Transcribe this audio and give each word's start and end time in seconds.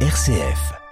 RCF. 0.00 0.85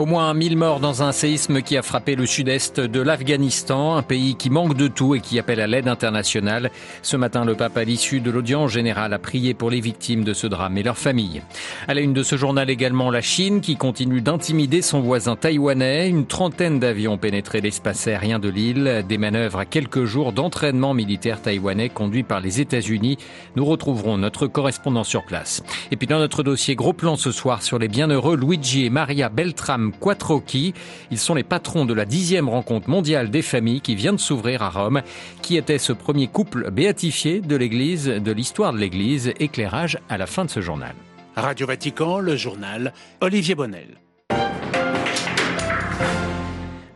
Au 0.00 0.06
moins 0.06 0.32
1000 0.32 0.56
morts 0.56 0.80
dans 0.80 1.02
un 1.02 1.12
séisme 1.12 1.60
qui 1.60 1.76
a 1.76 1.82
frappé 1.82 2.14
le 2.14 2.24
sud-est 2.24 2.80
de 2.80 3.02
l'Afghanistan, 3.02 3.96
un 3.96 4.02
pays 4.02 4.34
qui 4.34 4.48
manque 4.48 4.74
de 4.74 4.88
tout 4.88 5.14
et 5.14 5.20
qui 5.20 5.38
appelle 5.38 5.60
à 5.60 5.66
l'aide 5.66 5.88
internationale. 5.88 6.70
Ce 7.02 7.18
matin, 7.18 7.44
le 7.44 7.54
pape, 7.54 7.76
à 7.76 7.84
l'issue 7.84 8.20
de 8.20 8.30
l'audience 8.30 8.70
générale, 8.70 9.12
a 9.12 9.18
prié 9.18 9.52
pour 9.52 9.68
les 9.68 9.82
victimes 9.82 10.24
de 10.24 10.32
ce 10.32 10.46
drame 10.46 10.78
et 10.78 10.82
leurs 10.82 10.96
familles. 10.96 11.42
À 11.86 11.92
la 11.92 12.00
une 12.00 12.14
de 12.14 12.22
ce 12.22 12.36
journal 12.36 12.70
également, 12.70 13.10
la 13.10 13.20
Chine 13.20 13.60
qui 13.60 13.76
continue 13.76 14.22
d'intimider 14.22 14.80
son 14.80 15.00
voisin 15.00 15.36
taïwanais. 15.36 16.08
Une 16.08 16.24
trentaine 16.24 16.80
d'avions 16.80 17.12
ont 17.12 17.18
pénétré 17.18 17.60
l'espace 17.60 18.06
aérien 18.06 18.38
de 18.38 18.48
l'île. 18.48 19.04
Des 19.06 19.18
manœuvres 19.18 19.58
à 19.58 19.66
quelques 19.66 20.06
jours 20.06 20.32
d'entraînement 20.32 20.94
militaire 20.94 21.42
taïwanais 21.42 21.90
conduits 21.90 22.22
par 22.22 22.40
les 22.40 22.62
États-Unis. 22.62 23.18
Nous 23.54 23.66
retrouverons 23.66 24.16
notre 24.16 24.46
correspondant 24.46 25.04
sur 25.04 25.26
place. 25.26 25.62
Et 25.90 25.96
puis 25.96 26.06
dans 26.06 26.20
notre 26.20 26.42
dossier, 26.42 26.74
gros 26.74 26.94
plan 26.94 27.16
ce 27.16 27.32
soir 27.32 27.62
sur 27.62 27.78
les 27.78 27.88
bienheureux 27.88 28.34
Luigi 28.34 28.86
et 28.86 28.90
Maria 28.90 29.28
Beltram 29.28 29.89
Quattrocchi. 29.92 30.74
Ils 31.10 31.18
sont 31.18 31.34
les 31.34 31.42
patrons 31.42 31.84
de 31.84 31.94
la 31.94 32.04
dixième 32.04 32.48
rencontre 32.48 32.88
mondiale 32.88 33.30
des 33.30 33.42
familles 33.42 33.80
qui 33.80 33.94
vient 33.94 34.12
de 34.12 34.18
s'ouvrir 34.18 34.62
à 34.62 34.70
Rome. 34.70 35.02
Qui 35.42 35.56
était 35.56 35.78
ce 35.78 35.92
premier 35.92 36.26
couple 36.26 36.70
béatifié 36.70 37.40
de 37.40 37.56
l'Église, 37.56 38.06
de 38.06 38.32
l'histoire 38.32 38.72
de 38.72 38.78
l'Église 38.78 39.32
Éclairage 39.38 39.98
à 40.08 40.18
la 40.18 40.26
fin 40.26 40.44
de 40.44 40.50
ce 40.50 40.60
journal. 40.60 40.94
Radio 41.36 41.66
Vatican, 41.66 42.18
le 42.18 42.36
journal 42.36 42.92
Olivier 43.20 43.54
Bonnel. 43.54 43.99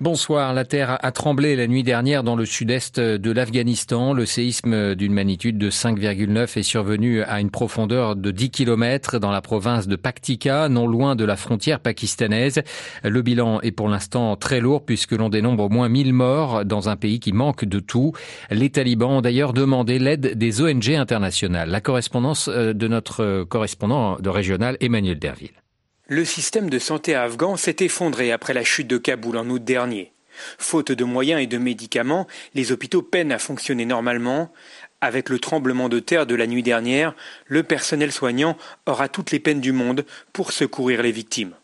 Bonsoir. 0.05 0.53
La 0.53 0.67
terre 0.67 0.99
a 1.01 1.13
tremblé 1.13 1.57
la 1.57 1.67
nuit 1.67 1.83
dernière 1.83 2.25
dans 2.25 2.37
le 2.37 2.45
sud-est 2.45 3.01
de 3.01 3.31
l'Afghanistan. 3.31 4.13
Le 4.13 4.27
séisme 4.27 4.95
d'une 4.95 5.15
magnitude 5.15 5.57
de 5.57 5.71
5,9 5.71 6.59
est 6.59 6.63
survenu 6.63 7.23
à 7.23 7.41
une 7.41 7.49
profondeur 7.49 8.15
de 8.15 8.31
10 8.31 8.51
km 8.51 9.19
dans 9.19 9.31
la 9.31 9.41
province 9.41 9.89
de 9.89 9.97
Paktika, 9.97 10.69
non 10.69 10.87
loin 10.87 11.17
de 11.17 11.25
la 11.25 11.37
frontière 11.37 11.81
pakistanaise. 11.81 12.61
Le 13.03 13.23
bilan 13.23 13.63
est 13.63 13.73
pour 13.73 13.89
l'instant 13.89 14.37
très 14.37 14.61
lourd 14.61 14.85
puisque 14.85 15.13
l'on 15.13 15.31
dénombre 15.31 15.65
au 15.65 15.69
moins 15.71 15.89
1000 15.89 16.13
morts 16.13 16.67
dans 16.67 16.91
un 16.91 16.97
pays 16.97 17.19
qui 17.19 17.33
manque 17.33 17.65
de 17.65 17.81
tout. 17.81 18.13
Les 18.51 18.69
talibans 18.69 19.11
ont 19.11 19.23
d'ailleurs 19.23 19.55
demandé 19.55 19.99
l'aide 19.99 20.37
des 20.37 20.61
ONG 20.61 20.91
internationales. 20.91 21.71
La 21.71 21.81
correspondance 21.81 22.49
euh, 22.53 22.75
de 22.75 22.89
notre 22.89 23.45
correspondant 23.45 24.19
de 24.19 24.29
régional 24.29 24.77
Emmanuel 24.81 25.19
Derville. 25.19 25.64
Le 26.07 26.27
système 26.27 26.69
de 26.69 26.79
santé 26.79 27.15
afghan 27.15 27.57
s'est 27.57 27.77
effondré 27.81 28.31
après 28.31 28.53
la 28.53 28.63
chute 28.63 28.87
de 28.87 28.99
Kaboul 28.99 29.39
en 29.39 29.49
août 29.49 29.65
dernier. 29.65 30.13
Faute 30.59 30.93
de 30.93 31.03
moyens 31.03 31.41
et 31.41 31.47
de 31.47 31.57
médicaments, 31.57 32.27
les 32.55 32.73
hôpitaux 32.73 33.01
peinent 33.01 33.33
à 33.33 33.39
fonctionner 33.39 33.87
normalement. 33.87 34.53
Avec 35.01 35.31
le 35.31 35.39
tremblement 35.39 35.89
de 35.89 36.01
terre 36.01 36.27
de 36.27 36.35
la 36.35 36.47
nuit 36.47 36.63
dernière, 36.63 37.15
le 37.47 37.63
personnel 37.63 38.13
soignant 38.13 38.59
aura 38.85 39.09
toutes 39.09 39.31
les 39.31 39.41
peines 39.41 39.63
du 39.63 39.73
monde 39.73 40.05
pour 40.35 40.53
secourir 40.53 41.03
les 41.03 41.11
victimes. 41.11 41.55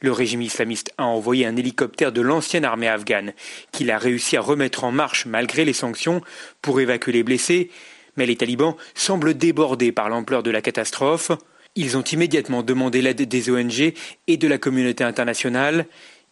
Le 0.00 0.12
régime 0.12 0.40
islamiste 0.40 0.94
a 0.96 1.04
envoyé 1.04 1.44
un 1.44 1.56
hélicoptère 1.56 2.10
de 2.10 2.22
l'ancienne 2.22 2.64
armée 2.64 2.88
afghane, 2.88 3.34
qu'il 3.70 3.90
a 3.90 3.98
réussi 3.98 4.38
à 4.38 4.40
remettre 4.40 4.84
en 4.84 4.92
marche 4.92 5.26
malgré 5.26 5.66
les 5.66 5.74
sanctions 5.74 6.22
pour 6.62 6.80
évacuer 6.80 7.12
les 7.12 7.22
blessés, 7.22 7.70
mais 8.16 8.24
les 8.24 8.36
talibans 8.36 8.76
semblent 8.94 9.34
débordés 9.34 9.92
par 9.92 10.08
l'ampleur 10.08 10.42
de 10.42 10.50
la 10.50 10.62
catastrophe. 10.62 11.32
Ils 11.80 11.96
ont 11.96 12.02
immédiatement 12.02 12.64
demandé 12.64 13.00
l'aide 13.00 13.22
des 13.22 13.50
ONG 13.50 13.94
et 14.26 14.36
de 14.36 14.48
la 14.48 14.58
communauté 14.58 15.04
internationale. 15.04 15.86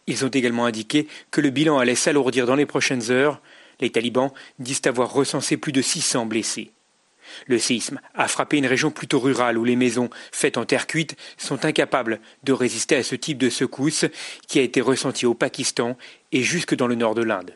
Ils 0.05 0.25
ont 0.25 0.27
également 0.27 0.65
indiqué 0.65 1.07
que 1.31 1.39
le 1.39 1.51
bilan 1.51 1.79
allait 1.79 1.95
s'alourdir 1.95 2.45
dans 2.45 2.57
les 2.57 2.65
prochaines 2.65 3.11
heures. 3.11 3.41
Les 3.79 3.89
talibans 3.89 4.33
disent 4.59 4.81
avoir 4.87 5.13
recensé 5.13 5.55
plus 5.55 5.71
de 5.71 5.81
600 5.81 6.25
blessés. 6.25 6.71
Le 7.45 7.59
séisme 7.59 8.01
a 8.13 8.27
frappé 8.27 8.57
une 8.57 8.65
région 8.65 8.91
plutôt 8.91 9.21
rurale 9.21 9.57
où 9.57 9.63
les 9.63 9.77
maisons, 9.77 10.09
faites 10.33 10.57
en 10.57 10.65
terre 10.65 10.85
cuite, 10.85 11.15
sont 11.37 11.63
incapables 11.63 12.19
de 12.43 12.51
résister 12.51 12.97
à 12.97 13.03
ce 13.03 13.15
type 13.15 13.37
de 13.37 13.49
secousse 13.49 14.03
qui 14.49 14.59
a 14.59 14.63
été 14.63 14.81
ressenti 14.81 15.25
au 15.25 15.33
Pakistan 15.33 15.97
et 16.33 16.43
jusque 16.43 16.75
dans 16.75 16.87
le 16.87 16.95
nord 16.95 17.15
de 17.15 17.23
l'Inde. 17.23 17.55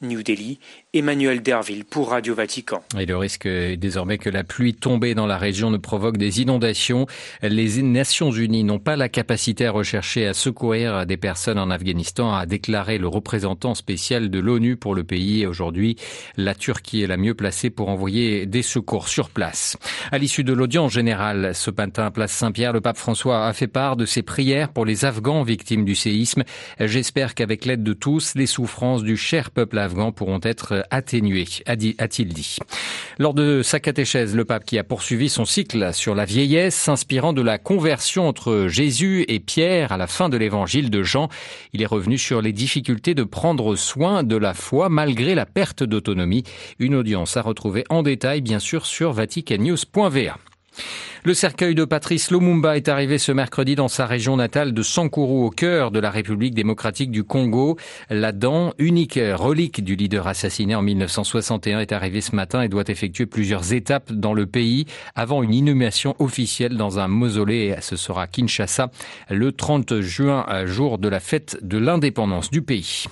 New 0.00 0.22
Delhi, 0.22 0.60
Emmanuel 0.98 1.42
Derville 1.42 1.84
pour 1.84 2.10
Radio 2.10 2.34
Vatican. 2.34 2.82
Et 2.98 3.06
le 3.06 3.16
risque 3.16 3.46
est 3.46 3.76
désormais 3.76 4.18
que 4.18 4.28
la 4.28 4.42
pluie 4.42 4.74
tombée 4.74 5.14
dans 5.14 5.28
la 5.28 5.38
région 5.38 5.70
ne 5.70 5.76
provoque 5.76 6.16
des 6.16 6.40
inondations. 6.40 7.06
Les 7.40 7.80
Nations 7.82 8.32
Unies 8.32 8.64
n'ont 8.64 8.80
pas 8.80 8.96
la 8.96 9.08
capacité 9.08 9.66
à 9.66 9.70
rechercher 9.70 10.26
à 10.26 10.34
secourir 10.34 11.06
des 11.06 11.16
personnes 11.16 11.60
en 11.60 11.70
Afghanistan, 11.70 12.34
a 12.34 12.46
déclaré 12.46 12.98
le 12.98 13.06
représentant 13.06 13.76
spécial 13.76 14.28
de 14.28 14.40
l'ONU 14.40 14.76
pour 14.76 14.96
le 14.96 15.04
pays. 15.04 15.46
Aujourd'hui, 15.46 15.94
la 16.36 16.56
Turquie 16.56 17.02
est 17.02 17.06
la 17.06 17.16
mieux 17.16 17.34
placée 17.34 17.70
pour 17.70 17.90
envoyer 17.90 18.46
des 18.46 18.62
secours 18.62 19.06
sur 19.06 19.30
place. 19.30 19.76
À 20.10 20.18
l'issue 20.18 20.42
de 20.42 20.52
l'audience 20.52 20.92
générale, 20.92 21.54
ce 21.54 21.70
matin 21.70 22.10
Place 22.10 22.32
Saint-Pierre, 22.32 22.72
le 22.72 22.80
pape 22.80 22.96
François 22.96 23.46
a 23.46 23.52
fait 23.52 23.68
part 23.68 23.96
de 23.96 24.04
ses 24.04 24.22
prières 24.22 24.70
pour 24.70 24.84
les 24.84 25.04
Afghans 25.04 25.44
victimes 25.44 25.84
du 25.84 25.94
séisme. 25.94 26.42
J'espère 26.80 27.36
qu'avec 27.36 27.66
l'aide 27.66 27.84
de 27.84 27.92
tous, 27.92 28.34
les 28.34 28.46
souffrances 28.46 29.04
du 29.04 29.16
cher 29.16 29.52
peuple 29.52 29.78
afghan 29.78 30.10
pourront 30.10 30.40
être 30.42 30.87
atténuées, 30.90 31.46
a-t-il 31.66 32.28
dit. 32.32 32.58
Lors 33.18 33.34
de 33.34 33.62
sa 33.62 33.80
catéchèse, 33.80 34.34
le 34.36 34.44
pape 34.44 34.64
qui 34.64 34.78
a 34.78 34.84
poursuivi 34.84 35.28
son 35.28 35.44
cycle 35.44 35.92
sur 35.92 36.14
la 36.14 36.24
vieillesse, 36.24 36.74
s'inspirant 36.74 37.32
de 37.32 37.42
la 37.42 37.58
conversion 37.58 38.28
entre 38.28 38.66
Jésus 38.68 39.24
et 39.28 39.40
Pierre 39.40 39.92
à 39.92 39.96
la 39.96 40.06
fin 40.06 40.28
de 40.28 40.36
l'évangile 40.36 40.90
de 40.90 41.02
Jean, 41.02 41.28
il 41.72 41.82
est 41.82 41.86
revenu 41.86 42.18
sur 42.18 42.42
les 42.42 42.52
difficultés 42.52 43.14
de 43.14 43.24
prendre 43.24 43.76
soin 43.76 44.22
de 44.22 44.36
la 44.36 44.54
foi 44.54 44.88
malgré 44.88 45.34
la 45.34 45.46
perte 45.46 45.82
d'autonomie. 45.82 46.44
Une 46.78 46.94
audience 46.94 47.36
à 47.36 47.42
retrouver 47.42 47.84
en 47.88 48.02
détail, 48.02 48.40
bien 48.40 48.58
sûr, 48.58 48.86
sur 48.86 49.12
vaticannews.va. 49.12 50.38
Le 51.28 51.34
cercueil 51.34 51.74
de 51.74 51.84
Patrice 51.84 52.30
Lumumba 52.30 52.78
est 52.78 52.88
arrivé 52.88 53.18
ce 53.18 53.32
mercredi 53.32 53.74
dans 53.74 53.88
sa 53.88 54.06
région 54.06 54.34
natale 54.38 54.72
de 54.72 54.82
Sankuru, 54.82 55.44
au 55.44 55.50
cœur 55.50 55.90
de 55.90 55.98
la 55.98 56.10
République 56.10 56.54
démocratique 56.54 57.10
du 57.10 57.22
Congo. 57.22 57.76
La 58.08 58.32
dent, 58.32 58.72
unique 58.78 59.20
relique 59.34 59.84
du 59.84 59.94
leader 59.94 60.26
assassiné 60.26 60.74
en 60.74 60.80
1961, 60.80 61.80
est 61.80 61.92
arrivée 61.92 62.22
ce 62.22 62.34
matin 62.34 62.62
et 62.62 62.70
doit 62.70 62.84
effectuer 62.88 63.26
plusieurs 63.26 63.74
étapes 63.74 64.10
dans 64.10 64.32
le 64.32 64.46
pays 64.46 64.86
avant 65.14 65.42
une 65.42 65.52
inhumation 65.52 66.16
officielle 66.18 66.78
dans 66.78 66.98
un 66.98 67.08
mausolée. 67.08 67.76
Ce 67.82 67.96
sera 67.96 68.26
Kinshasa 68.26 68.90
le 69.28 69.52
30 69.52 70.00
juin, 70.00 70.46
jour 70.64 70.96
de 70.96 71.10
la 71.10 71.20
fête 71.20 71.58
de 71.60 71.76
l'indépendance 71.76 72.50
du 72.50 72.62
pays. 72.62 73.04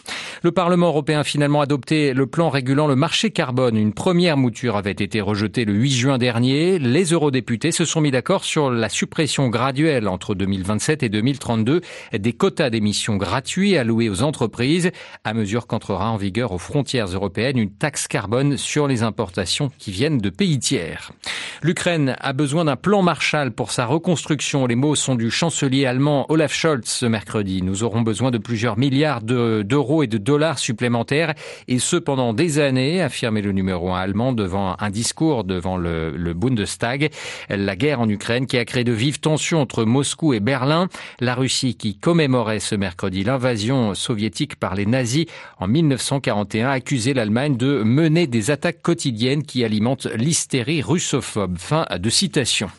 Le 0.42 0.52
Parlement 0.52 0.86
européen 0.88 1.20
a 1.20 1.24
finalement 1.24 1.60
adopté 1.60 2.14
le 2.14 2.26
plan 2.26 2.48
régulant 2.48 2.86
le 2.86 2.96
marché 2.96 3.30
carbone. 3.30 3.76
Une 3.76 3.92
première 3.92 4.38
mouture 4.38 4.76
avait 4.76 4.92
été 4.92 5.20
rejetée 5.20 5.66
le 5.66 5.74
8 5.74 5.90
juin 5.90 6.18
dernier. 6.18 6.78
Les 6.78 7.12
eurodéputés 7.12 7.72
se 7.72 7.84
sont 7.84 8.05
d'accord 8.10 8.44
sur 8.44 8.70
la 8.70 8.88
suppression 8.88 9.48
graduelle 9.48 10.08
entre 10.08 10.34
2027 10.34 11.02
et 11.02 11.08
2032 11.08 11.80
des 12.12 12.32
quotas 12.32 12.70
d'émissions 12.70 13.16
gratuits 13.16 13.76
alloués 13.76 14.08
aux 14.08 14.22
entreprises, 14.22 14.90
à 15.24 15.34
mesure 15.34 15.66
qu'entrera 15.66 16.10
en 16.10 16.16
vigueur 16.16 16.52
aux 16.52 16.58
frontières 16.58 17.06
européennes 17.06 17.58
une 17.58 17.70
taxe 17.70 18.08
carbone 18.08 18.56
sur 18.56 18.86
les 18.86 19.02
importations 19.02 19.70
qui 19.78 19.90
viennent 19.90 20.18
de 20.18 20.30
pays 20.30 20.58
tiers. 20.58 21.12
L'Ukraine 21.62 22.16
a 22.20 22.32
besoin 22.32 22.64
d'un 22.64 22.76
plan 22.76 23.02
Marshall 23.02 23.50
pour 23.50 23.72
sa 23.72 23.86
reconstruction. 23.86 24.66
Les 24.66 24.76
mots 24.76 24.94
sont 24.94 25.14
du 25.14 25.30
chancelier 25.30 25.86
allemand 25.86 26.26
Olaf 26.28 26.52
Scholz 26.52 26.84
ce 26.84 27.06
mercredi. 27.06 27.62
Nous 27.62 27.82
aurons 27.82 28.02
besoin 28.02 28.30
de 28.30 28.38
plusieurs 28.38 28.78
milliards 28.78 29.22
d'euros 29.22 30.02
et 30.02 30.06
de 30.06 30.18
dollars 30.18 30.58
supplémentaires, 30.58 31.34
et 31.68 31.78
ce 31.78 31.96
pendant 31.96 32.32
des 32.32 32.58
années, 32.58 33.02
affirmé 33.02 33.42
le 33.42 33.52
numéro 33.52 33.92
un 33.92 34.00
allemand 34.00 34.32
devant 34.32 34.76
un 34.78 34.90
discours 34.90 35.44
devant 35.44 35.76
le, 35.76 36.10
le 36.10 36.34
Bundestag. 36.34 37.10
La 37.48 37.76
guerre 37.76 37.85
en 37.94 38.08
Ukraine 38.08 38.46
qui 38.46 38.58
a 38.58 38.64
créé 38.64 38.84
de 38.84 38.92
vives 38.92 39.20
tensions 39.20 39.60
entre 39.60 39.84
Moscou 39.84 40.34
et 40.34 40.40
Berlin. 40.40 40.88
La 41.20 41.34
Russie 41.34 41.76
qui 41.76 41.96
commémorait 41.96 42.60
ce 42.60 42.74
mercredi 42.74 43.24
l'invasion 43.24 43.94
soviétique 43.94 44.56
par 44.56 44.74
les 44.74 44.86
nazis 44.86 45.26
en 45.58 45.68
1941 45.68 46.68
a 46.68 46.72
accusé 46.72 47.14
l'Allemagne 47.14 47.56
de 47.56 47.82
mener 47.82 48.26
des 48.26 48.50
attaques 48.50 48.82
quotidiennes 48.82 49.44
qui 49.44 49.64
alimentent 49.64 50.08
l'hystérie 50.14 50.82
russophobe. 50.82 51.58
Fin 51.58 51.86
de 51.98 52.10
citation. 52.10 52.70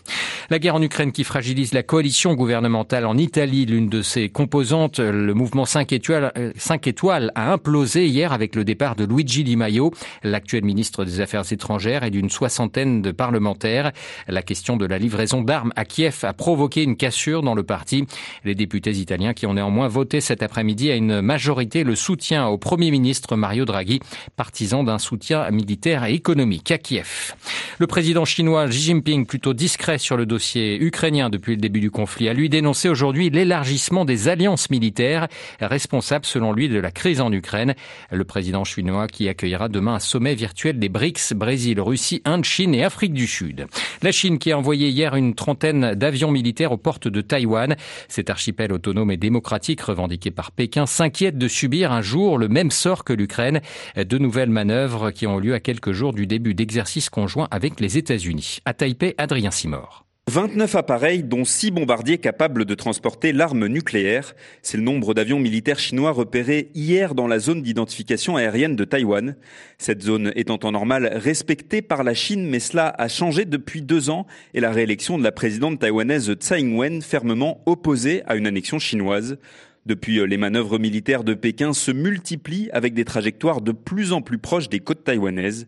La 0.49 0.59
guerre 0.59 0.75
en 0.75 0.81
Ukraine 0.81 1.11
qui 1.11 1.25
fragilise 1.25 1.73
la 1.73 1.83
coalition 1.83 2.33
gouvernementale 2.33 3.05
en 3.05 3.17
Italie, 3.17 3.65
l'une 3.65 3.89
de 3.89 4.01
ses 4.01 4.29
composantes, 4.29 4.99
le 4.99 5.33
mouvement 5.33 5.65
5 5.65 5.91
étoiles, 5.91 6.31
5 6.55 6.87
étoiles 6.87 7.33
a 7.35 7.51
implosé 7.51 8.07
hier 8.07 8.31
avec 8.31 8.55
le 8.55 8.63
départ 8.63 8.95
de 8.95 9.03
Luigi 9.03 9.43
Di 9.43 9.57
Maio, 9.57 9.91
l'actuel 10.23 10.63
ministre 10.63 11.03
des 11.03 11.19
Affaires 11.19 11.51
étrangères 11.51 12.05
et 12.05 12.11
d'une 12.11 12.29
soixantaine 12.29 13.01
de 13.01 13.11
parlementaires. 13.11 13.91
La 14.29 14.41
question 14.41 14.77
de 14.77 14.85
la 14.85 14.97
livraison 14.97 15.41
d'armes 15.41 15.73
à 15.75 15.83
Kiev 15.83 16.19
a 16.23 16.31
provoqué 16.31 16.81
une 16.81 16.95
cassure 16.95 17.41
dans 17.41 17.53
le 17.53 17.63
parti. 17.63 18.05
Les 18.45 18.55
députés 18.55 18.91
italiens 18.91 19.33
qui 19.33 19.47
ont 19.47 19.55
néanmoins 19.55 19.89
voté 19.89 20.21
cet 20.21 20.43
après-midi 20.43 20.89
à 20.89 20.95
une 20.95 21.19
majorité 21.19 21.83
le 21.83 21.95
soutien 21.95 22.47
au 22.47 22.57
Premier 22.57 22.89
ministre 22.89 23.35
Mario 23.35 23.65
Draghi, 23.65 23.99
partisan 24.37 24.85
d'un 24.85 24.97
soutien 24.97 25.51
militaire 25.51 26.05
et 26.05 26.13
économique 26.13 26.71
à 26.71 26.77
Kiev. 26.77 27.35
Le 27.79 27.87
président 27.87 28.23
chinois 28.23 28.65
Xi 28.67 28.83
Jinping, 28.83 29.25
plutôt 29.25 29.53
discret 29.53 29.97
sur 29.97 30.15
le 30.15 30.25
dossier 30.37 30.79
ukrainien 30.79 31.31
depuis 31.31 31.55
le 31.55 31.61
début 31.61 31.79
du 31.79 31.89
conflit, 31.89 32.29
a 32.29 32.33
lui 32.33 32.47
dénoncé 32.47 32.89
aujourd'hui 32.89 33.31
l'élargissement 33.31 34.05
des 34.05 34.27
alliances 34.27 34.69
militaires, 34.69 35.27
responsable 35.59 36.25
selon 36.25 36.53
lui 36.53 36.69
de 36.69 36.77
la 36.77 36.91
crise 36.91 37.21
en 37.21 37.31
Ukraine. 37.31 37.73
Le 38.11 38.23
président 38.23 38.63
chinois 38.63 39.07
qui 39.07 39.27
accueillera 39.29 39.67
demain 39.67 39.95
un 39.95 39.99
sommet 39.99 40.35
virtuel 40.35 40.77
des 40.77 40.89
BRICS, 40.89 41.33
Brésil, 41.33 41.81
Russie, 41.81 42.21
Inde, 42.23 42.45
Chine 42.45 42.75
et 42.75 42.83
Afrique 42.83 43.13
du 43.13 43.25
Sud. 43.25 43.65
La 44.03 44.11
Chine 44.11 44.37
qui 44.37 44.51
a 44.51 44.59
envoyé 44.59 44.89
hier 44.89 45.15
une 45.15 45.33
trentaine 45.33 45.95
d'avions 45.95 46.29
militaires 46.29 46.71
aux 46.71 46.77
portes 46.77 47.07
de 47.07 47.21
Taïwan. 47.21 47.75
Cet 48.07 48.29
archipel 48.29 48.71
autonome 48.71 49.09
et 49.09 49.17
démocratique 49.17 49.81
revendiqué 49.81 50.29
par 50.29 50.51
Pékin 50.51 50.85
s'inquiète 50.85 51.39
de 51.39 51.47
subir 51.47 51.91
un 51.91 52.03
jour 52.03 52.37
le 52.37 52.47
même 52.47 52.69
sort 52.69 53.03
que 53.03 53.13
l'Ukraine. 53.13 53.61
De 53.95 54.19
nouvelles 54.19 54.51
manœuvres 54.51 55.09
qui 55.09 55.25
ont 55.25 55.39
lieu 55.39 55.55
à 55.55 55.59
quelques 55.59 55.93
jours 55.93 56.13
du 56.13 56.27
début 56.27 56.53
d'exercices 56.53 57.09
conjoints 57.09 57.47
avec 57.49 57.79
les 57.79 57.97
États-Unis. 57.97 58.59
À 58.65 58.75
Taipei, 58.75 59.15
Adrien 59.17 59.49
Simor. 59.49 60.06
29 60.29 60.75
appareils, 60.75 61.23
dont 61.23 61.45
6 61.45 61.71
bombardiers 61.71 62.17
capables 62.17 62.65
de 62.65 62.75
transporter 62.75 63.31
l'arme 63.31 63.67
nucléaire. 63.67 64.35
C'est 64.61 64.75
le 64.75 64.83
nombre 64.83 65.13
d'avions 65.13 65.39
militaires 65.39 65.79
chinois 65.79 66.11
repérés 66.11 66.69
hier 66.75 67.15
dans 67.15 67.27
la 67.27 67.39
zone 67.39 67.61
d'identification 67.61 68.35
aérienne 68.35 68.75
de 68.75 68.83
Taïwan. 68.83 69.37
Cette 69.77 70.01
zone 70.01 70.33
est 70.35 70.51
en 70.51 70.57
temps 70.57 70.73
normal 70.73 71.09
respectée 71.13 71.81
par 71.81 72.03
la 72.03 72.13
Chine, 72.13 72.45
mais 72.45 72.59
cela 72.59 72.93
a 72.97 73.07
changé 73.07 73.45
depuis 73.45 73.81
deux 73.81 74.09
ans 74.09 74.27
et 74.53 74.59
la 74.59 74.71
réélection 74.71 75.17
de 75.17 75.23
la 75.23 75.31
présidente 75.31 75.79
taïwanaise 75.79 76.29
Tsai 76.33 76.59
Ing-wen 76.59 77.01
fermement 77.01 77.61
opposée 77.65 78.23
à 78.27 78.35
une 78.35 78.47
annexion 78.47 78.79
chinoise. 78.79 79.37
Depuis, 79.85 80.19
les 80.27 80.37
manœuvres 80.37 80.77
militaires 80.77 81.23
de 81.23 81.35
Pékin 81.35 81.71
se 81.71 81.91
multiplient 81.91 82.69
avec 82.73 82.93
des 82.93 83.05
trajectoires 83.05 83.61
de 83.61 83.71
plus 83.71 84.11
en 84.11 84.21
plus 84.21 84.39
proches 84.39 84.67
des 84.67 84.81
côtes 84.81 85.05
taïwanaises. 85.05 85.67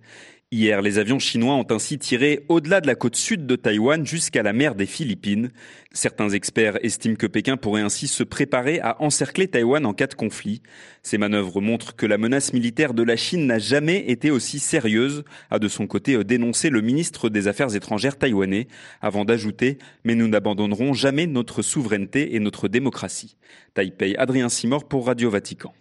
Hier, 0.51 0.81
les 0.81 0.97
avions 0.97 1.19
chinois 1.19 1.53
ont 1.53 1.67
ainsi 1.69 1.99
tiré 1.99 2.43
au-delà 2.49 2.81
de 2.81 2.87
la 2.87 2.95
côte 2.95 3.15
sud 3.15 3.45
de 3.45 3.55
Taïwan 3.55 4.03
jusqu'à 4.03 4.41
la 4.41 4.51
mer 4.51 4.73
des 4.73 4.87
Philippines. 4.87 5.51
Certains 5.91 6.29
experts 6.29 6.83
estiment 6.83 7.17
que 7.17 7.27
Pékin 7.27 7.55
pourrait 7.55 7.83
ainsi 7.83 8.07
se 8.07 8.23
préparer 8.23 8.79
à 8.79 8.99
encercler 8.99 9.47
Taïwan 9.47 9.85
en 9.85 9.93
cas 9.93 10.07
de 10.07 10.15
conflit. 10.15 10.63
Ces 11.03 11.19
manœuvres 11.19 11.61
montrent 11.61 11.95
que 11.95 12.07
la 12.07 12.17
menace 12.17 12.51
militaire 12.51 12.95
de 12.95 13.03
la 13.03 13.15
Chine 13.15 13.45
n'a 13.45 13.59
jamais 13.59 14.09
été 14.09 14.31
aussi 14.31 14.57
sérieuse, 14.57 15.23
a 15.51 15.59
de 15.59 15.67
son 15.67 15.85
côté 15.85 16.23
dénoncé 16.23 16.71
le 16.71 16.81
ministre 16.81 17.29
des 17.29 17.47
Affaires 17.47 17.75
étrangères 17.75 18.17
taïwanais, 18.17 18.69
avant 19.01 19.25
d'ajouter 19.25 19.77
«Mais 20.03 20.15
nous 20.15 20.27
n'abandonnerons 20.27 20.93
jamais 20.93 21.27
notre 21.27 21.61
souveraineté 21.61 22.35
et 22.35 22.39
notre 22.39 22.67
démocratie». 22.67 23.37
Taipei, 23.75 24.15
Adrien 24.17 24.49
Simor 24.49 24.87
pour 24.87 25.05
Radio 25.05 25.29
Vatican. 25.29 25.75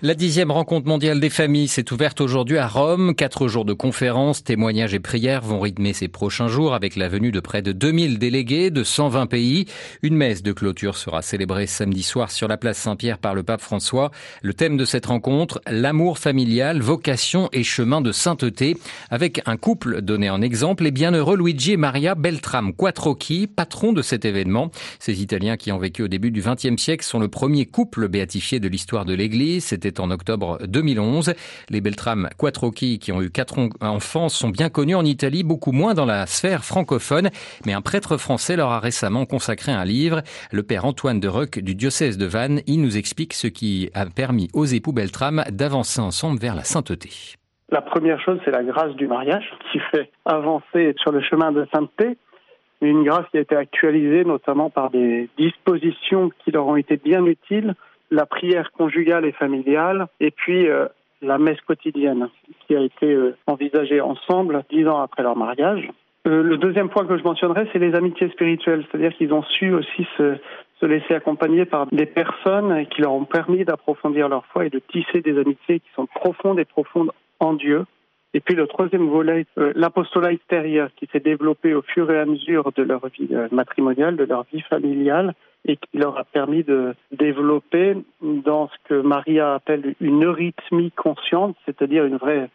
La 0.00 0.14
dixième 0.14 0.52
rencontre 0.52 0.86
mondiale 0.86 1.18
des 1.18 1.28
familles 1.28 1.66
s'est 1.66 1.92
ouverte 1.92 2.20
aujourd'hui 2.20 2.56
à 2.56 2.68
Rome. 2.68 3.16
Quatre 3.16 3.48
jours 3.48 3.64
de 3.64 3.72
conférences, 3.72 4.44
témoignages 4.44 4.94
et 4.94 5.00
prières 5.00 5.42
vont 5.42 5.58
rythmer 5.58 5.92
ces 5.92 6.06
prochains 6.06 6.46
jours 6.46 6.72
avec 6.72 6.94
la 6.94 7.08
venue 7.08 7.32
de 7.32 7.40
près 7.40 7.62
de 7.62 7.72
2000 7.72 8.20
délégués 8.20 8.70
de 8.70 8.84
120 8.84 9.26
pays. 9.26 9.64
Une 10.02 10.14
messe 10.14 10.44
de 10.44 10.52
clôture 10.52 10.96
sera 10.96 11.20
célébrée 11.20 11.66
samedi 11.66 12.04
soir 12.04 12.30
sur 12.30 12.46
la 12.46 12.56
place 12.56 12.78
Saint-Pierre 12.78 13.18
par 13.18 13.34
le 13.34 13.42
pape 13.42 13.60
François. 13.60 14.12
Le 14.40 14.54
thème 14.54 14.76
de 14.76 14.84
cette 14.84 15.06
rencontre, 15.06 15.60
l'amour 15.68 16.18
familial, 16.18 16.80
vocation 16.80 17.48
et 17.52 17.64
chemin 17.64 18.00
de 18.00 18.12
sainteté, 18.12 18.76
avec 19.10 19.42
un 19.46 19.56
couple 19.56 20.00
donné 20.00 20.30
en 20.30 20.42
exemple, 20.42 20.84
les 20.84 20.92
bienheureux 20.92 21.36
Luigi 21.36 21.72
et 21.72 21.76
Maria 21.76 22.14
Beltram 22.14 22.72
Quattrocchi, 22.72 23.48
patrons 23.48 23.92
de 23.92 24.02
cet 24.02 24.24
événement. 24.24 24.70
Ces 25.00 25.22
Italiens 25.22 25.56
qui 25.56 25.72
ont 25.72 25.78
vécu 25.78 26.04
au 26.04 26.08
début 26.08 26.30
du 26.30 26.40
XXe 26.40 26.80
siècle 26.80 27.04
sont 27.04 27.18
le 27.18 27.26
premier 27.26 27.66
couple 27.66 28.06
béatifié 28.06 28.60
de 28.60 28.68
l'histoire 28.68 29.04
de 29.04 29.14
l'Église. 29.14 29.64
En 29.98 30.10
octobre 30.10 30.58
2011. 30.66 31.34
Les 31.70 31.80
Beltram 31.80 32.28
Quattrocchi, 32.36 32.98
qui 32.98 33.12
ont 33.12 33.22
eu 33.22 33.30
quatre 33.30 33.56
enfants, 33.80 34.28
sont 34.28 34.50
bien 34.50 34.68
connus 34.68 34.94
en 34.94 35.04
Italie, 35.04 35.42
beaucoup 35.42 35.72
moins 35.72 35.94
dans 35.94 36.04
la 36.04 36.26
sphère 36.26 36.64
francophone. 36.64 37.30
Mais 37.66 37.72
un 37.72 37.82
prêtre 37.82 38.16
français 38.16 38.56
leur 38.56 38.70
a 38.70 38.80
récemment 38.80 39.26
consacré 39.26 39.72
un 39.72 39.84
livre. 39.84 40.22
Le 40.52 40.62
père 40.62 40.84
Antoine 40.84 41.20
de 41.20 41.28
Roc 41.28 41.58
du 41.58 41.74
diocèse 41.74 42.18
de 42.18 42.26
Vannes, 42.26 42.60
il 42.66 42.82
nous 42.82 42.96
explique 42.96 43.34
ce 43.34 43.46
qui 43.46 43.90
a 43.94 44.06
permis 44.06 44.48
aux 44.54 44.64
époux 44.64 44.92
Beltram 44.92 45.44
d'avancer 45.50 46.00
ensemble 46.00 46.38
vers 46.38 46.54
la 46.54 46.64
sainteté. 46.64 47.10
La 47.70 47.82
première 47.82 48.20
chose, 48.20 48.38
c'est 48.44 48.50
la 48.50 48.62
grâce 48.62 48.94
du 48.94 49.06
mariage 49.06 49.44
qui 49.70 49.78
fait 49.90 50.10
avancer 50.24 50.94
sur 50.98 51.12
le 51.12 51.20
chemin 51.20 51.52
de 51.52 51.66
sainteté. 51.72 52.16
Une 52.80 53.04
grâce 53.04 53.26
qui 53.30 53.38
a 53.38 53.40
été 53.40 53.56
actualisée 53.56 54.24
notamment 54.24 54.70
par 54.70 54.90
des 54.90 55.28
dispositions 55.36 56.30
qui 56.44 56.52
leur 56.52 56.66
ont 56.66 56.76
été 56.76 56.96
bien 56.96 57.24
utiles 57.26 57.74
la 58.10 58.26
prière 58.26 58.70
conjugale 58.72 59.24
et 59.24 59.32
familiale, 59.32 60.06
et 60.20 60.30
puis 60.30 60.68
euh, 60.68 60.86
la 61.22 61.38
messe 61.38 61.60
quotidienne, 61.62 62.28
qui 62.66 62.76
a 62.76 62.80
été 62.80 63.06
euh, 63.06 63.36
envisagée 63.46 64.00
ensemble 64.00 64.64
dix 64.70 64.86
ans 64.86 65.00
après 65.00 65.22
leur 65.22 65.36
mariage. 65.36 65.88
Euh, 66.26 66.42
le 66.42 66.56
deuxième 66.56 66.88
point 66.88 67.06
que 67.06 67.16
je 67.16 67.22
mentionnerai, 67.22 67.68
c'est 67.72 67.78
les 67.78 67.94
amitiés 67.94 68.28
spirituelles, 68.30 68.84
c'est-à-dire 68.90 69.14
qu'ils 69.16 69.32
ont 69.32 69.42
su 69.42 69.72
aussi 69.72 70.06
se, 70.16 70.36
se 70.80 70.86
laisser 70.86 71.14
accompagner 71.14 71.64
par 71.64 71.86
des 71.86 72.06
personnes 72.06 72.86
qui 72.86 73.02
leur 73.02 73.12
ont 73.12 73.24
permis 73.24 73.64
d'approfondir 73.64 74.28
leur 74.28 74.44
foi 74.46 74.66
et 74.66 74.70
de 74.70 74.78
tisser 74.78 75.20
des 75.20 75.38
amitiés 75.38 75.80
qui 75.80 75.88
sont 75.94 76.06
profondes 76.06 76.58
et 76.58 76.64
profondes 76.64 77.12
en 77.40 77.54
Dieu. 77.54 77.84
Et 78.34 78.40
puis 78.40 78.54
le 78.54 78.66
troisième 78.66 79.08
volet, 79.08 79.46
l'apostolat 79.56 80.32
extérieur 80.32 80.90
qui 80.96 81.08
s'est 81.10 81.20
développé 81.20 81.72
au 81.72 81.80
fur 81.80 82.10
et 82.10 82.18
à 82.18 82.26
mesure 82.26 82.72
de 82.76 82.82
leur 82.82 83.06
vie 83.08 83.30
matrimoniale, 83.50 84.16
de 84.16 84.24
leur 84.24 84.44
vie 84.52 84.60
familiale, 84.60 85.34
et 85.64 85.76
qui 85.76 85.98
leur 85.98 86.18
a 86.18 86.24
permis 86.24 86.64
de 86.64 86.94
développer 87.12 87.96
dans 88.22 88.68
ce 88.68 88.74
que 88.88 89.00
Maria 89.00 89.54
appelle 89.54 89.94
une 90.00 90.24
eurythmie 90.24 90.92
consciente, 90.92 91.56
c'est-à-dire 91.66 92.04
une 92.04 92.16
vraie 92.16 92.48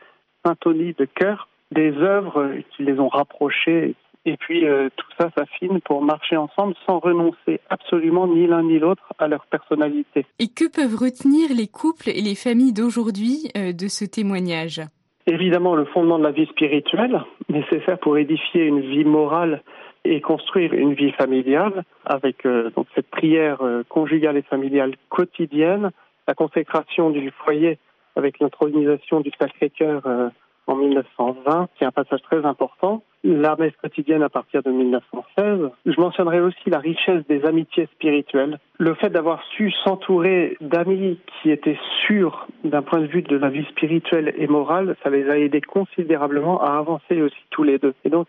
syntonie 0.45 0.93
de 0.93 1.05
cœur, 1.05 1.47
des 1.71 1.91
œuvres 1.97 2.51
qui 2.71 2.83
les 2.83 2.99
ont 2.99 3.09
rapprochés. 3.09 3.95
Et 4.25 4.37
puis 4.37 4.65
euh, 4.65 4.89
tout 4.95 5.07
ça 5.19 5.29
s'affine 5.37 5.81
pour 5.81 6.01
marcher 6.01 6.37
ensemble 6.37 6.75
sans 6.87 6.99
renoncer 6.99 7.59
absolument 7.69 8.25
ni 8.25 8.47
l'un 8.47 8.63
ni 8.63 8.79
l'autre 8.79 9.13
à 9.19 9.27
leur 9.27 9.45
personnalité. 9.47 10.25
Et 10.39 10.47
que 10.47 10.69
peuvent 10.71 10.95
retenir 10.95 11.49
les 11.55 11.67
couples 11.67 12.09
et 12.09 12.21
les 12.21 12.35
familles 12.35 12.73
d'aujourd'hui 12.73 13.49
euh, 13.57 13.73
de 13.73 13.87
ce 13.87 14.05
témoignage? 14.05 14.81
Évidemment, 15.27 15.75
le 15.75 15.85
fondement 15.85 16.19
de 16.19 16.23
la 16.23 16.31
vie 16.31 16.47
spirituelle, 16.47 17.21
nécessaire 17.49 17.97
pour 17.99 18.17
édifier 18.17 18.65
une 18.65 18.81
vie 18.81 19.05
morale 19.05 19.61
et 20.05 20.21
construire 20.21 20.73
une 20.73 20.93
vie 20.93 21.11
familiale 21.11 21.83
avec 22.05 22.45
euh, 22.45 22.69
donc 22.75 22.87
cette 22.95 23.09
prière 23.09 23.61
euh, 23.61 23.83
conjugale 23.87 24.37
et 24.37 24.41
familiale 24.41 24.95
quotidienne, 25.09 25.91
la 26.27 26.33
consécration 26.33 27.09
du 27.09 27.31
foyer 27.31 27.77
avec 28.15 28.39
l'intronisation 28.39 29.21
du 29.21 29.31
Sacré-Cœur 29.39 30.03
euh, 30.05 30.29
en 30.67 30.75
1920, 30.75 31.69
qui 31.75 31.83
est 31.83 31.87
un 31.87 31.91
passage 31.91 32.21
très 32.21 32.45
important, 32.45 33.03
la 33.23 33.55
messe 33.57 33.73
quotidienne 33.81 34.23
à 34.23 34.29
partir 34.29 34.63
de 34.63 34.71
1916. 34.71 35.69
Je 35.85 35.99
mentionnerai 35.99 36.41
aussi 36.41 36.69
la 36.69 36.79
richesse 36.79 37.25
des 37.27 37.43
amitiés 37.45 37.87
spirituelles, 37.93 38.59
le 38.77 38.93
fait 38.95 39.09
d'avoir 39.09 39.43
su 39.55 39.71
s'entourer 39.83 40.57
d'amis 40.61 41.19
qui 41.41 41.51
étaient 41.51 41.79
sûrs 42.05 42.47
d'un 42.63 42.81
point 42.81 42.99
de 42.99 43.07
vue 43.07 43.21
de 43.21 43.37
la 43.37 43.49
vie 43.49 43.65
spirituelle 43.65 44.33
et 44.37 44.47
morale, 44.47 44.95
ça 45.03 45.09
les 45.09 45.29
a 45.29 45.37
aidés 45.37 45.61
considérablement 45.61 46.61
à 46.61 46.77
avancer 46.77 47.21
aussi 47.21 47.43
tous 47.49 47.63
les 47.63 47.77
deux. 47.77 47.93
Et 48.05 48.09
donc, 48.09 48.27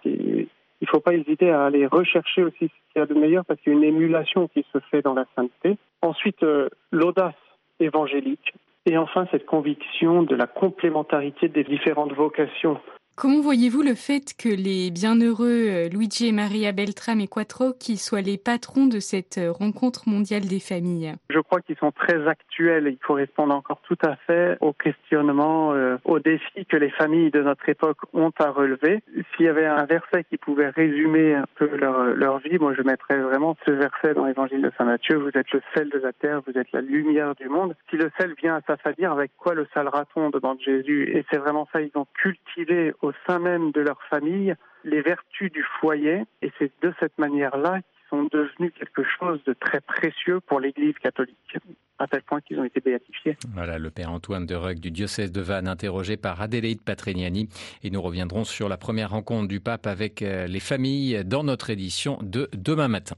il 0.85 0.89
ne 0.89 0.91
faut 0.91 1.01
pas 1.01 1.15
hésiter 1.15 1.51
à 1.51 1.65
aller 1.65 1.87
rechercher 1.87 2.45
aussi 2.45 2.69
ce 2.69 2.93
qu'il 2.93 2.97
y 2.97 3.01
a 3.01 3.07
de 3.07 3.15
meilleur 3.15 3.43
parce 3.47 3.59
qu'il 3.61 3.73
y 3.73 3.75
a 3.75 3.79
une 3.79 3.85
émulation 3.85 4.49
qui 4.49 4.67
se 4.71 4.79
fait 4.91 5.01
dans 5.01 5.15
la 5.15 5.25
sainteté. 5.35 5.79
Ensuite, 6.03 6.43
euh, 6.43 6.69
l'audace 6.93 7.35
évangélique. 7.81 8.53
Et 8.85 8.99
enfin, 8.99 9.27
cette 9.31 9.47
conviction 9.47 10.25
de 10.25 10.37
la 10.37 10.47
complémentarité 10.47 11.49
des 11.49 11.65
différentes 11.65 12.13
vocations 12.13 12.79
Comment 13.17 13.41
voyez-vous 13.41 13.83
le 13.83 13.95
fait 13.95 14.35
que 14.37 14.49
les 14.49 14.91
bienheureux 14.91 15.67
euh, 15.69 15.89
Luigi 15.89 16.27
et 16.27 16.33
Maria 16.33 16.73
Beltram 16.73 17.21
et 17.21 17.29
Quattro 17.29 17.73
qui 17.73 17.97
soient 17.97 18.23
les 18.23 18.39
patrons 18.39 18.87
de 18.87 18.99
cette 18.99 19.39
euh, 19.39 19.53
rencontre 19.53 20.09
mondiale 20.09 20.43
des 20.43 20.59
familles? 20.59 21.15
Je 21.31 21.39
crois 21.39 21.61
qu'ils 21.61 21.77
sont 21.77 21.93
très 21.93 22.27
actuels 22.27 22.89
et 22.89 22.91
ils 22.91 22.99
correspondent 22.99 23.53
encore 23.53 23.81
tout 23.83 23.97
à 24.05 24.17
fait 24.17 24.59
aux 24.61 24.73
questionnements, 24.73 25.73
euh, 25.75 25.97
aux 26.05 26.19
défis 26.19 26.67
que 26.67 26.77
les 26.77 26.91
familles 26.91 27.31
de 27.31 27.41
notre 27.41 27.69
époque 27.69 27.99
ont 28.15 28.33
à 28.41 28.51
relever. 28.51 29.01
S'il 29.37 29.47
y 29.47 29.49
avait 29.49 29.67
un 29.67 29.87
verset 29.87 30.25
qui 30.25 30.37
pouvait 30.37 30.71
résumer 30.71 31.37
un 31.37 31.47
peu 31.55 31.71
leur, 31.77 32.39
vie, 32.39 32.59
moi 32.59 32.75
je 32.77 32.83
mettrais 32.83 33.19
vraiment 33.19 33.57
ce 33.65 33.71
verset 33.71 34.15
dans 34.15 34.25
l'évangile 34.25 34.61
de 34.61 34.73
Saint 34.77 34.87
Matthieu, 34.87 35.19
vous 35.19 35.31
êtes 35.39 35.53
le 35.53 35.63
sel 35.73 35.89
de 35.89 35.99
la 35.99 36.13
terre, 36.13 36.41
vous 36.45 36.59
êtes 36.59 36.73
la 36.73 36.81
lumière 36.81 37.37
du 37.37 37.49
monde. 37.49 37.77
Si 37.91 37.97
le 37.97 38.11
sel 38.19 38.35
vient 38.43 38.57
à 38.57 38.61
s'affadir, 38.63 39.13
avec 39.13 39.31
quoi 39.37 39.55
le 39.55 39.69
salerat-on 39.73 40.31
demande 40.31 40.59
Jésus 40.61 41.17
Et 41.17 41.25
c'est 41.31 41.39
vraiment 41.39 41.69
ça, 41.73 41.81
ils 41.81 41.93
ont 41.95 42.07
cultivé 42.15 42.93
au 43.05 43.13
sein 43.27 43.39
même 43.39 43.71
de 43.73 43.81
leur 43.81 44.01
famille 44.09 44.55
les 44.85 45.03
vertus 45.03 45.53
du 45.53 45.65
foyer 45.81 46.23
et 46.43 46.53
c'est 46.59 46.73
de 46.83 46.93
cette 47.01 47.17
manière-là 47.19 47.81
qu'ils 47.81 48.09
sont 48.11 48.25
devenus 48.25 48.73
quelque 48.79 49.03
chose 49.19 49.41
de 49.45 49.55
très 49.55 49.81
précieux 49.81 50.41
pour 50.41 50.61
l'Église 50.61 50.95
catholique 51.03 51.57
à 51.99 52.07
tel 52.07 52.23
point 52.23 52.41
qu'ils 52.41 52.59
ont 52.59 52.65
été 52.65 52.81
béatifiés. 52.81 53.37
Voilà 53.55 53.79
le 53.79 53.91
Père 53.91 54.11
Antoine 54.11 54.47
de 54.47 54.55
Rug 54.55 54.79
du 54.79 54.91
diocèse 54.91 55.33
de 55.33 55.41
Vannes, 55.41 55.69
interrogé 55.69 56.17
par 56.17 56.41
Adélaïde 56.41 56.83
Patrignani. 56.83 57.49
Et 57.83 57.91
nous 57.91 58.03
reviendrons 58.03 58.45
sur 58.45 58.69
la 58.69 58.77
première 58.77 59.11
rencontre 59.11 59.49
du 59.49 59.61
pape 59.61 59.87
avec 59.87 60.21
euh, 60.21 60.47
les 60.47 60.61
familles 60.61 61.25
dans 61.25 61.45
notre 61.45 61.71
édition 61.71 62.19
de 62.23 62.49
demain 62.53 62.89
matin. 62.89 63.15